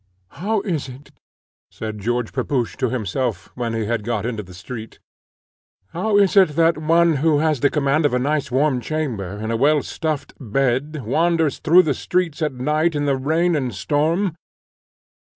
[0.29, 1.11] "How is it,"
[1.69, 4.97] said George Pepusch to himself, when he had got into the street,
[5.89, 9.51] "how is it that one, who has the command of a nice warm chamber and
[9.51, 14.35] a well stuffed bed, wanders through the streets at night in the rain and storm?